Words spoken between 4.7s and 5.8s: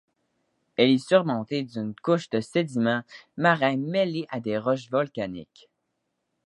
volcaniques.